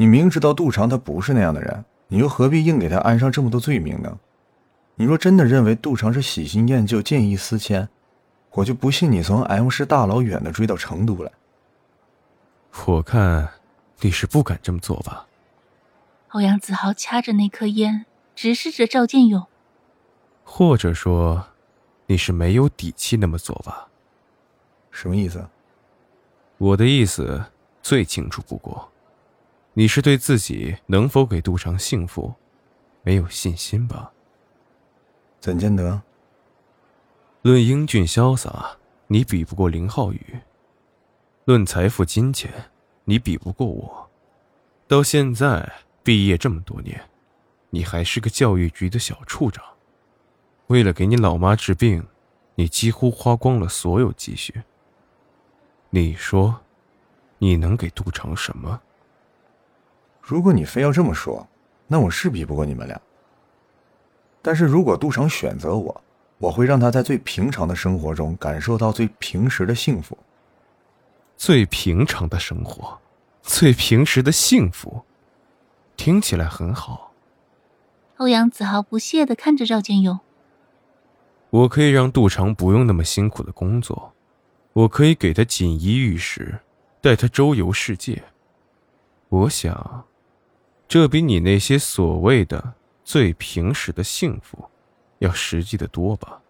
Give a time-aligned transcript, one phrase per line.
[0.00, 4.18] 你明知道杜长他不是那样的人，你又何必硬给他安上这么多罪名呢？
[4.94, 7.86] 你若真的认为杜长是喜新厌旧、见异思迁，
[8.52, 11.30] 我就不信你从 M 市大老远的追到成都来。
[12.86, 13.46] 我看
[14.00, 15.26] 你是不敢这么做吧？
[16.30, 19.46] 欧阳子豪掐着那颗烟，直视着赵建勇。
[20.44, 21.44] 或者说，
[22.06, 23.88] 你是没有底气那么做吧？
[24.90, 25.46] 什么意思？
[26.56, 27.44] 我的意思。
[27.82, 28.90] 最清楚不过，
[29.74, 32.34] 你是对自己能否给杜长幸福
[33.02, 34.12] 没有信心吧？
[35.40, 36.02] 怎见得？
[37.42, 40.18] 论英俊潇洒，你比不过林浩宇；
[41.44, 42.70] 论财富金钱，
[43.04, 44.10] 你比不过我。
[44.86, 47.08] 到现在毕业这么多年，
[47.70, 49.64] 你还是个教育局的小处长。
[50.66, 52.06] 为了给你老妈治病，
[52.56, 54.62] 你几乎花光了所有积蓄。
[55.90, 56.60] 你说？
[57.38, 58.82] 你能给杜长什么？
[60.22, 61.46] 如果你非要这么说，
[61.86, 63.00] 那我是比不过你们俩。
[64.42, 66.02] 但是如果杜长选择我，
[66.38, 70.16] 我会让他在最平常的生活中感受到最平时的幸福。
[71.36, 72.98] 最平常的生活，
[73.42, 75.02] 最平时的幸福，
[75.96, 77.12] 听起来很好。
[78.18, 80.20] 欧阳子豪不屑的看着赵建勇。
[81.48, 84.12] 我可以让杜长不用那么辛苦的工作，
[84.72, 86.60] 我可以给他锦衣玉食。
[87.02, 88.22] 带他周游世界，
[89.30, 90.04] 我想，
[90.90, 92.74] 这比你那些所谓的
[93.04, 94.68] 最平时的幸福，
[95.20, 96.42] 要实际的多吧。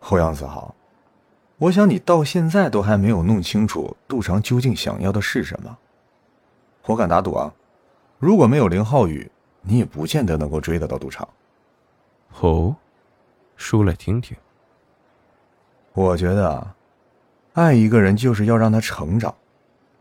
[0.00, 0.74] 欧阳子豪，
[1.56, 5.78] 我想你到现在都还没有弄清楚杜长究竟想要的是什么。
[6.86, 7.54] 我敢打赌啊，
[8.18, 9.30] 如果没有林浩宇，
[9.62, 11.28] 你也不见得能够追得到杜长。
[12.40, 12.74] 哦，
[13.54, 14.36] 说来听听。
[15.92, 16.74] 我觉得啊。
[17.52, 19.32] 爱一个人就是要让他成长，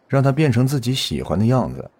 [0.07, 1.91] 让他变成自己喜欢的样子。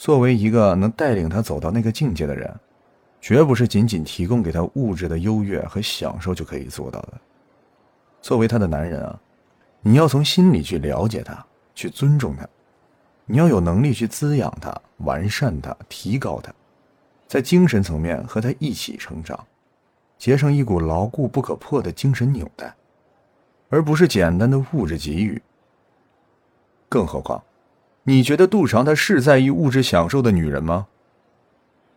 [0.00, 2.50] 作为一个能带领他走到那个境界的人，
[3.20, 7.20] 绝不是仅仅提供给他物质的优越和享受就可以做到的。
[8.22, 9.20] 作为他的男人啊，
[9.82, 11.44] 你要从心里去了解他，
[11.74, 12.48] 去尊重他，
[13.26, 14.74] 你要有能力去滋养他、
[15.04, 16.50] 完善他、提高他，
[17.28, 19.38] 在精神层面和他一起成长，
[20.16, 22.74] 结成一股牢固不可破的精神纽带。
[23.68, 25.42] 而不是简单的物质给予。
[26.88, 27.44] 更何况，
[28.04, 30.86] 你觉得杜长他是在意物质享受的女人吗？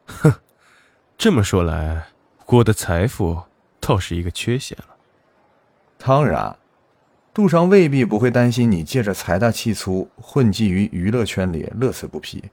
[0.06, 0.34] 哼，
[1.18, 2.08] 这么说来，
[2.46, 3.44] 我的财富
[3.80, 4.96] 倒是一个缺陷了。
[5.98, 6.58] 当然，
[7.34, 12.44] 杜长未必不会担心你借着财大气粗混迹于娱乐圈里，乐此不疲。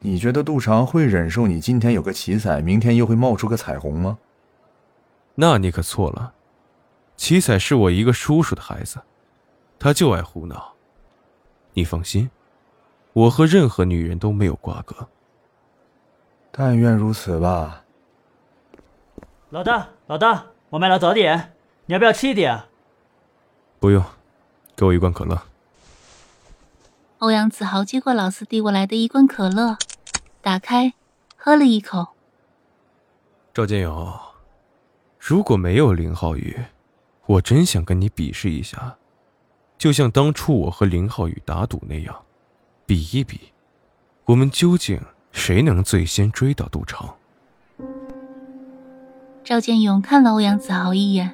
[0.00, 4.18] 你觉得杜长会忍受你今天有个奇才，明天又会冒出个彩虹吗？
[5.36, 6.34] 那你可错了。
[7.16, 9.00] 奇彩是我一个叔叔的孩子，
[9.78, 10.74] 他就爱胡闹。
[11.74, 12.30] 你放心，
[13.12, 15.08] 我和任何女人都没有瓜葛。
[16.50, 17.84] 但愿如此吧。
[19.50, 21.54] 老大，老大，我买了早点，
[21.86, 22.68] 你要不要吃一点啊？
[23.78, 24.04] 不用，
[24.76, 25.40] 给我一罐可乐。
[27.18, 29.76] 欧阳子豪接过老四递过来的一罐可乐，
[30.40, 30.94] 打开，
[31.36, 32.08] 喝了一口。
[33.52, 34.18] 赵建勇，
[35.18, 36.64] 如果没有林浩宇。
[37.26, 38.96] 我真想跟你比试一下，
[39.78, 42.14] 就像当初我和林浩宇打赌那样，
[42.84, 43.52] 比一比，
[44.24, 45.00] 我们究竟
[45.30, 47.14] 谁能最先追到杜长？
[49.44, 51.32] 赵建勇看了欧阳子豪一眼，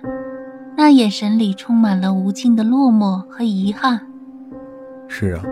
[0.77, 4.06] 那眼神里充满了无尽的落寞和遗憾。
[5.09, 5.43] 是啊，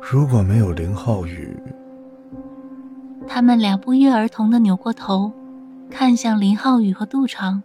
[0.00, 1.60] 如果没有林浩宇，
[3.26, 5.32] 他们俩不约而同的扭过头，
[5.90, 7.64] 看向林浩宇和杜长。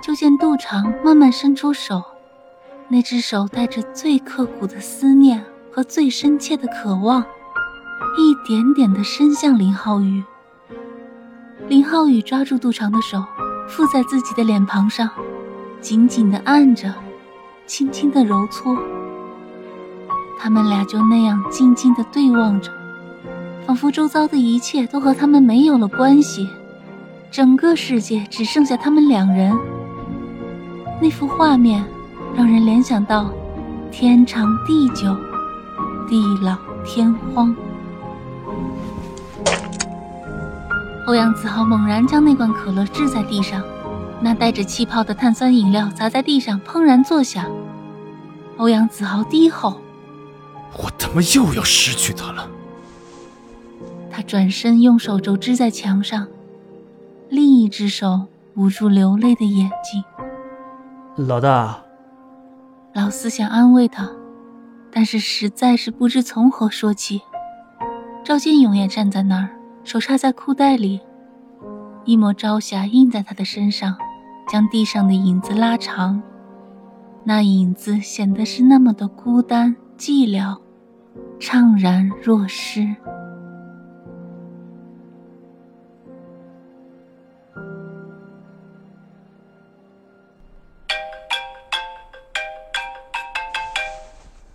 [0.00, 2.02] 就见杜长慢慢伸出手，
[2.92, 5.40] 那只手带着最刻骨的思念
[5.70, 7.22] 和最深切的渴望，
[8.18, 10.24] 一点点的伸向林浩宇。
[11.68, 13.24] 林浩宇抓住杜长的手，
[13.68, 15.08] 附在自己的脸庞上，
[15.80, 16.92] 紧紧的按着，
[17.64, 18.76] 轻轻的揉搓。
[20.36, 22.72] 他们俩就那样静静的对望着，
[23.64, 26.48] 仿佛周遭的一切都和他们没有了关系，
[27.30, 29.56] 整个世界只剩下他们两人。
[31.00, 31.84] 那幅画面
[32.34, 33.30] 让人联想到
[33.90, 35.14] 天长地久，
[36.08, 37.54] 地老天荒。
[41.06, 43.62] 欧阳子豪猛然将那罐可乐掷在地上，
[44.20, 47.44] 那带着气泡的碳酸饮料砸在地上，砰然作响。
[48.58, 49.80] 欧阳子豪低吼
[50.78, 52.48] ：“我他妈又要失去他了！”
[54.10, 56.28] 他转身用手肘支在墙上，
[57.28, 60.04] 另一只手捂住流泪的眼睛。
[61.26, 61.82] 老大，
[62.92, 64.10] 老四想安慰他，
[64.90, 67.22] 但是实在是不知从何说起。
[68.24, 69.50] 赵建勇也站在那儿，
[69.84, 71.00] 手插在裤袋里，
[72.04, 73.96] 一抹朝霞映在他的身上，
[74.50, 76.20] 将地上的影子拉长。
[77.22, 80.58] 那影子显得是那么的孤单寂寥，
[81.38, 82.96] 怅然若失。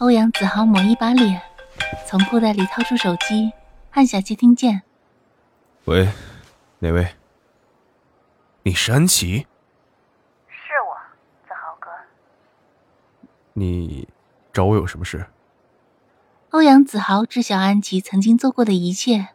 [0.06, 1.42] 欧阳子豪抹一把脸，
[2.06, 3.52] 从裤袋里掏出手机，
[3.90, 4.84] 按下接听键。
[5.86, 6.08] 喂，
[6.78, 7.16] 哪位？
[8.62, 9.48] 你是安琪？
[10.48, 10.96] 是我，
[11.48, 11.90] 子豪哥。
[13.54, 14.08] 你
[14.54, 15.26] 找我有什么事？
[16.52, 19.30] 欧阳子豪知晓安琪曾经做过的一切，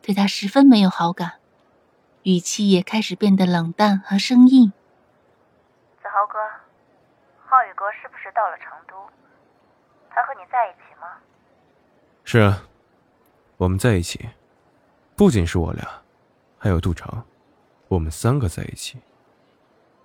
[0.00, 1.32] 对他十分没有好感，
[2.22, 4.72] 语气也开始变得冷淡和生硬。
[6.00, 6.38] 子豪哥，
[7.44, 8.96] 浩宇哥是不是到了成都？
[10.14, 11.18] 还和你在一起吗？
[12.22, 12.62] 是啊，
[13.56, 14.30] 我们在一起，
[15.16, 15.84] 不仅是我俩，
[16.56, 17.26] 还有杜长，
[17.88, 19.02] 我们三个在一起。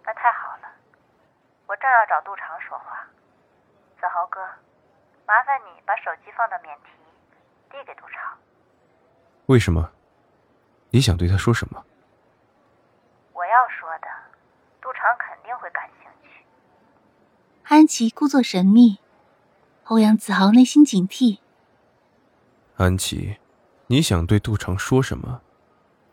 [0.04, 0.70] 那太好了，
[1.68, 3.06] 我正要找杜长说话。
[4.00, 4.42] 子豪哥，
[5.28, 6.90] 麻烦你把手机放到免提，
[7.70, 8.36] 递给杜长。
[9.46, 9.92] 为什么？
[10.90, 11.86] 你想对他说什么？
[13.34, 14.08] 我要说的，
[14.82, 16.44] 杜长肯定会感兴趣。
[17.66, 19.00] 安琪故作神秘。
[19.90, 21.40] 欧阳子豪内心警惕。
[22.78, 23.40] 安琪，
[23.88, 25.42] 你想对杜长说什么？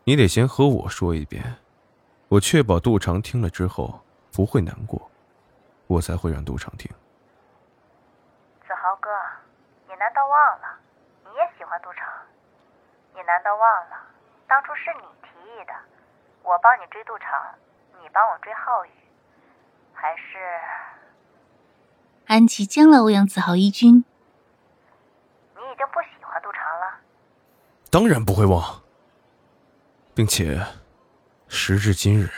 [0.05, 1.57] 你得先和我说一遍，
[2.27, 4.01] 我确保杜长听了之后
[4.33, 5.11] 不会难过，
[5.85, 6.89] 我才会让杜长听。
[8.65, 9.11] 子豪哥，
[9.87, 10.79] 你难道忘了，
[11.25, 12.09] 你也喜欢杜长？
[13.13, 14.01] 你难道忘了，
[14.47, 15.73] 当初是你提议的，
[16.41, 17.29] 我帮你追杜长，
[18.01, 18.89] 你帮我追浩宇，
[19.93, 20.33] 还是？
[22.27, 24.03] 安琪将了欧阳子豪一军。
[25.55, 26.99] 你已经不喜欢杜长了？
[27.89, 28.83] 当然不会忘，
[30.13, 30.59] 并且，
[31.47, 32.29] 时至今日，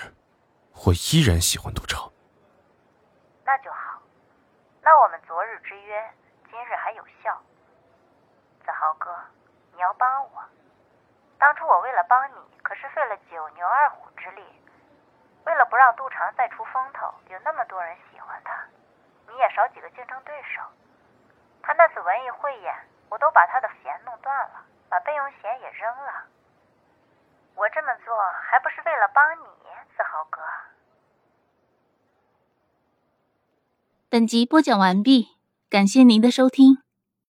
[0.85, 2.11] 我依然喜欢杜长。
[3.43, 3.99] 那就好，
[4.83, 6.13] 那我们昨日之约，
[6.51, 7.41] 今日还有效。
[8.63, 9.09] 子豪哥，
[9.73, 10.43] 你要帮我。
[11.39, 14.43] 当初我为了帮你，可是费了九牛二虎之力。
[15.45, 18.53] 为了不让杜长再出风头，有那么多人喜欢他。
[19.31, 20.59] 你也少几个竞争对手。
[21.61, 22.75] 他那次文艺汇演，
[23.09, 26.25] 我都把他的弦弄断了，把备用弦也扔了。
[27.55, 29.45] 我这么做还不是为了帮你，
[29.97, 30.41] 子豪哥。
[34.09, 35.37] 本集播讲完毕，
[35.69, 36.83] 感谢您的收听。